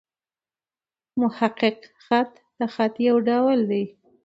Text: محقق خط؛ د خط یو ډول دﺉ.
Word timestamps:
محقق 1.21 1.79
خط؛ 2.05 2.31
د 2.59 2.61
خط 2.73 2.93
یو 3.07 3.17
ډول 3.27 3.59
دﺉ. 3.71 3.87